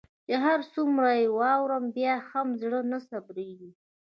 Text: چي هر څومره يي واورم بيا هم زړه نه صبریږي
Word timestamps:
چي 0.25 0.33
هر 0.45 0.59
څومره 0.73 1.07
يي 1.19 1.27
واورم 1.37 1.85
بيا 1.95 2.13
هم 2.29 2.47
زړه 2.61 2.79
نه 2.91 2.99
صبریږي 3.09 3.71